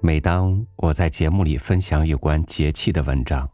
[0.00, 3.48] 每当我在节目里分享有关节气的文章，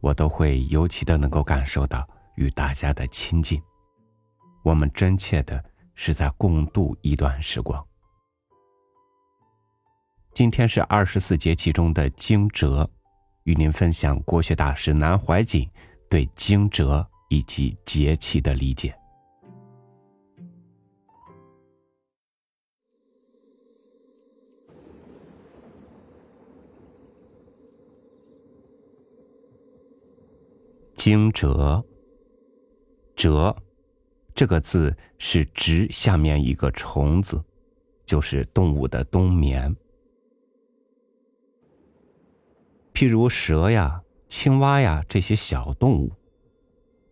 [0.00, 3.62] 我都会尤其的能够感受到与大家的亲近。
[4.64, 5.64] 我们真切的
[5.94, 7.82] 是在共度一段时光。
[10.34, 12.86] 今天是二十四节气中的惊蛰，
[13.44, 15.70] 与您分享国学大师南怀瑾
[16.10, 18.92] 对惊蛰以及节气的理解。
[31.06, 31.84] 惊蛰，
[33.14, 33.56] 蛰
[34.34, 37.40] 这个字是“直”下面一个虫字，
[38.04, 39.72] 就是动物的冬眠。
[42.92, 46.10] 譬如蛇呀、青蛙呀这些小动物，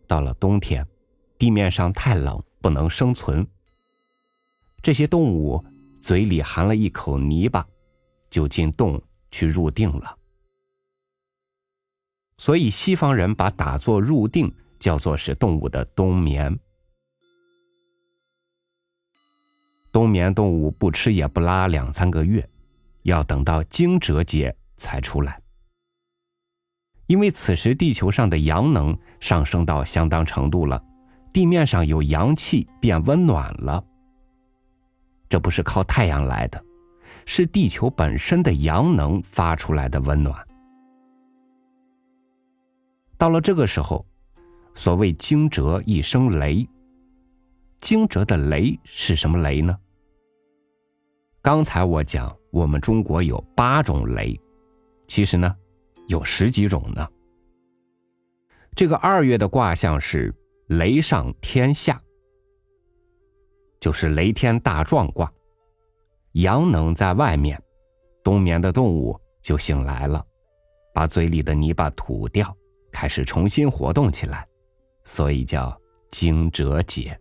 [0.05, 0.85] 到了冬天，
[1.37, 3.47] 地面上太冷，不能生存。
[4.81, 5.63] 这些动物
[6.01, 7.65] 嘴里含了一口泥巴，
[8.29, 10.17] 就进洞去入定了。
[12.37, 16.59] 所以，西方人把打坐入定叫做是动物的冬眠。
[19.91, 22.47] 冬眠动物不吃也不拉两三个月，
[23.03, 25.41] 要等到惊蛰节才出来。
[27.07, 30.83] 因为此时地球上的阳能上升到相当程度了，
[31.31, 33.81] 地面上有阳气变温暖了。
[35.29, 36.61] 这不是靠太阳来的，
[37.25, 40.45] 是地球本身的阳能发出来的温暖。
[43.25, 44.05] 到了这个时候，
[44.75, 46.63] 所谓惊蛰一声雷。
[47.79, 49.75] 惊蛰的雷是什么雷呢？
[51.41, 54.39] 刚才我讲，我们中国有八种雷，
[55.07, 55.55] 其实呢，
[56.07, 57.09] 有十几种呢。
[58.75, 60.31] 这个二月的卦象是
[60.67, 61.99] 雷上天下，
[63.79, 65.33] 就是雷天大壮卦，
[66.33, 67.59] 阳能在外面，
[68.23, 70.23] 冬眠的动物就醒来了，
[70.93, 72.55] 把嘴里的泥巴吐掉。
[72.95, 74.47] 开始重新活动起来，
[75.03, 75.77] 所以叫
[76.11, 77.19] 惊蛰节。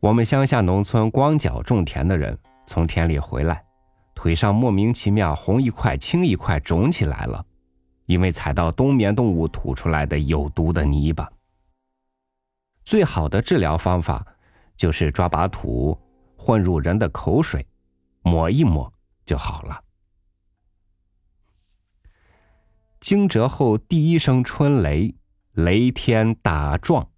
[0.00, 3.64] 我们乡下农村光脚种田的人从田里回来，
[4.14, 7.42] 腿上莫名其妙红一块青一块肿起来了，
[8.04, 11.26] 因为踩到冬眠动物吐出来的有毒的泥巴。
[12.84, 14.26] 最好的治疗方法
[14.76, 15.98] 就是抓把土
[16.36, 17.66] 混入人的口水，
[18.20, 18.92] 抹一抹
[19.24, 19.80] 就好了。
[23.00, 25.14] 惊蛰后第一声春雷，
[25.52, 27.08] 雷天打壮，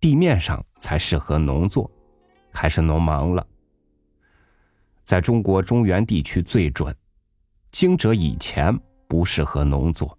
[0.00, 1.90] 地面上才适合农作，
[2.52, 3.46] 开始农忙了。
[5.04, 6.94] 在中国中原地区最准，
[7.70, 8.74] 惊蛰以前
[9.06, 10.18] 不适合农作。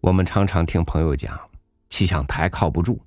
[0.00, 1.38] 我们常常听朋友讲，
[1.90, 2.98] 气象台靠不住。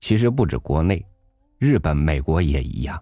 [0.00, 1.04] 其实不止国内，
[1.58, 3.00] 日本、美国也一样。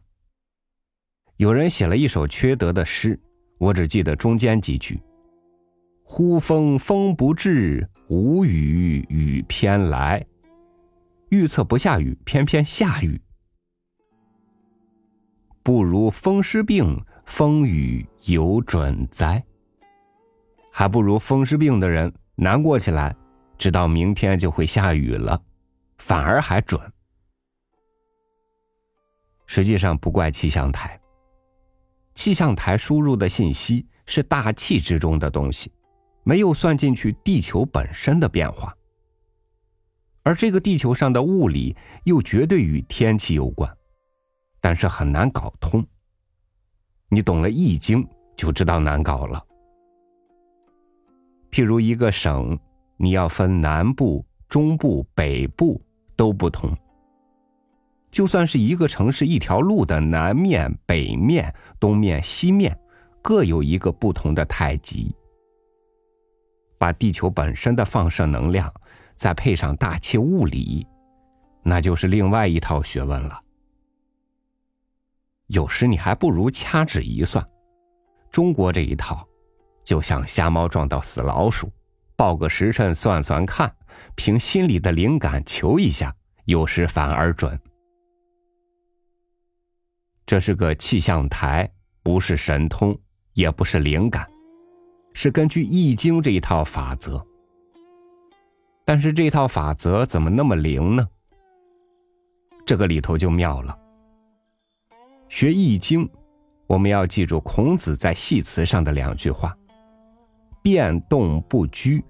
[1.37, 3.19] 有人写了一首缺德的诗。
[3.61, 4.99] 我只记得中间几句
[6.03, 10.25] ：“呼风风不至，无雨雨偏来。”
[11.29, 13.21] 预测不下雨，偏偏下雨。
[15.63, 19.45] 不如风湿病，风雨有准灾。
[20.73, 23.15] 还不如风湿病的人难过起来，
[23.59, 25.39] 知道明天就会下雨了，
[25.99, 26.81] 反而还准。
[29.45, 31.00] 实际上不怪气象台。
[32.21, 35.73] 气象台输入的信息是大气之中的东西，
[36.23, 38.77] 没有算进去地球本身的变化。
[40.23, 43.75] 而这个地球上的物理又绝对与天气有关，
[44.61, 45.83] 但是很难搞通。
[47.09, 48.05] 你懂了《易经》，
[48.37, 49.43] 就知道难搞了。
[51.51, 52.59] 譬如一个省，
[52.99, 55.81] 你要分南部、中部、北部
[56.17, 56.71] 都不同。
[58.11, 62.77] 就算是一个城市一条路的南面、北面、东面、西面，
[63.23, 65.15] 各有一个不同的太极。
[66.77, 68.73] 把地球本身的放射能量，
[69.15, 70.87] 再配上大气物理，
[71.63, 73.39] 那就是另外一套学问了。
[75.49, 77.47] 有时你还不如掐指一算，
[78.31, 79.27] 中国这一套，
[79.85, 81.71] 就像瞎猫撞到死老鼠，
[82.17, 83.73] 报个时辰算算看，
[84.15, 86.15] 凭心里的灵感求一下，
[86.47, 87.61] 有时反而准。
[90.31, 91.69] 这是个气象台，
[92.05, 92.97] 不是神通，
[93.33, 94.31] 也不是灵感，
[95.13, 97.21] 是根据《易经》这一套法则。
[98.85, 101.05] 但是这套法则怎么那么灵呢？
[102.65, 103.77] 这个里头就妙了。
[105.29, 106.07] 学《易经》，
[106.69, 109.53] 我们要记住孔子在系辞上的两句话
[110.63, 112.05] ：“变动不居，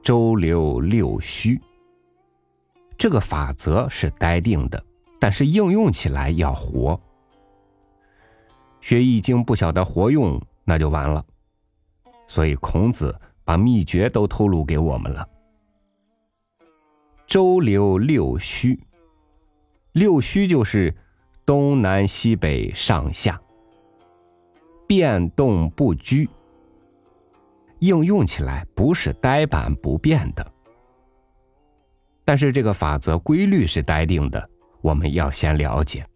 [0.00, 1.60] 周流六虚。”
[2.96, 4.80] 这个法则是待定的。
[5.18, 7.00] 但是应用起来要活。
[8.84, 11.24] 学易经不晓得活用，那就完了。
[12.26, 15.26] 所以孔子把秘诀都透露给我们了。
[17.26, 18.78] 周流六虚，
[19.92, 20.94] 六虚就是
[21.46, 23.40] 东南西北上下，
[24.86, 26.28] 变动不居。
[27.78, 30.52] 应用起来不是呆板不变的，
[32.22, 34.46] 但是这个法则规律是呆定的，
[34.82, 36.06] 我们要先了解。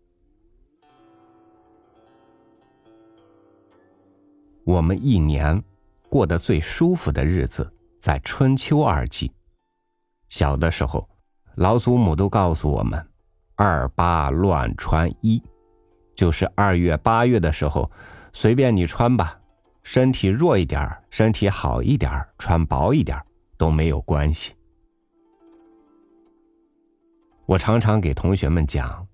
[4.68, 5.64] 我们一年
[6.10, 9.32] 过得最舒服的日子在春秋二季。
[10.28, 11.08] 小的时候，
[11.54, 13.02] 老祖母都告诉我们
[13.56, 15.42] ：“二八乱穿衣，
[16.14, 17.90] 就是二月八月的时候，
[18.34, 19.40] 随便你穿吧，
[19.82, 23.18] 身体弱一点身体好一点穿薄一点
[23.56, 24.52] 都没有关系。”
[27.48, 29.08] 我常常给同学们讲，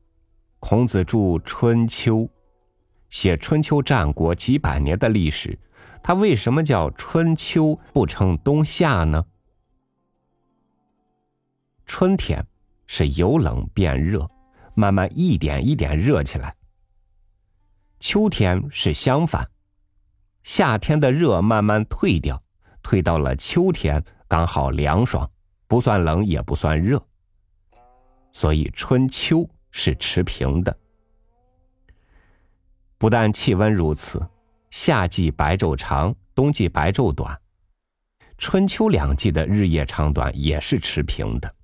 [0.58, 2.16] 孔子著《春秋》。
[3.14, 5.56] 写春秋战国几百年的历史，
[6.02, 9.24] 它为什么叫春秋不称冬夏呢？
[11.86, 12.44] 春天
[12.88, 14.28] 是由冷变热，
[14.74, 16.56] 慢慢一点一点热起来。
[18.00, 19.48] 秋天是相反，
[20.42, 22.42] 夏天的热慢慢退掉，
[22.82, 25.30] 退到了秋天刚好凉爽，
[25.68, 27.00] 不算冷也不算热，
[28.32, 30.76] 所以春秋是持平的。
[33.04, 34.26] 不但气温如此，
[34.70, 37.38] 夏季白昼长，冬季白昼短，
[38.38, 41.54] 春秋两季的日夜长短也是持平的。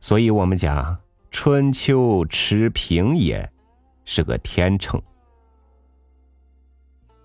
[0.00, 0.96] 所以，我们讲
[1.30, 3.46] 春秋持平也，
[4.06, 4.98] 是个天秤。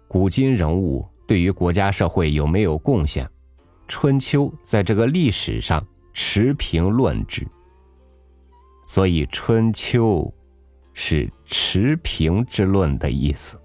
[0.09, 3.25] 古今人物对于国家社会有没有贡献，
[3.87, 7.47] 春秋在这个历史上持平论之。
[8.87, 10.29] 所以，春秋。
[11.01, 13.57] 是持平之论的意思。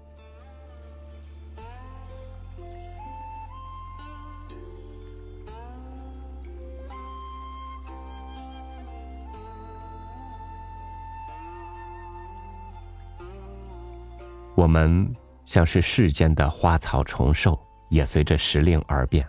[14.55, 15.13] 我们
[15.45, 17.59] 像是世间的花草虫兽，
[17.89, 19.27] 也随着时令而变。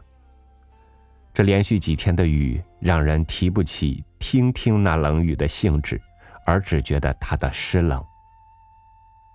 [1.35, 6.01] 这连续几天的雨，让人提不起听听那冷雨的兴致。
[6.47, 8.03] 而只觉得它的湿冷。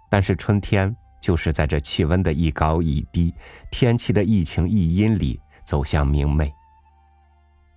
[0.09, 3.33] 但是春天就是在这气温的一高一低、
[3.69, 6.51] 天气的一晴一阴里走向明媚。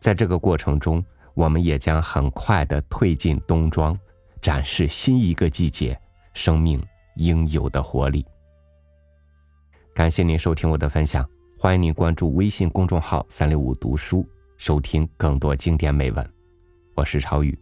[0.00, 1.04] 在这个过程中，
[1.34, 3.98] 我们也将很快的退进冬装，
[4.40, 5.98] 展示新一个季节
[6.32, 6.82] 生命
[7.16, 8.25] 应有的活力。
[9.94, 11.28] 感谢您收听我的分享，
[11.58, 14.26] 欢迎您关注微信公众号“三六五读书”，
[14.58, 16.32] 收听更多经典美文。
[16.94, 17.56] 我是超宇，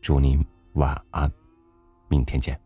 [0.00, 0.44] 祝您。
[0.74, 1.30] 晚安，
[2.08, 2.58] 明天见。